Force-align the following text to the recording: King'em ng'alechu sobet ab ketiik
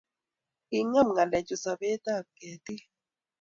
King'em 0.69 1.09
ng'alechu 1.13 1.55
sobet 1.63 2.05
ab 2.15 2.25
ketiik 2.37 2.83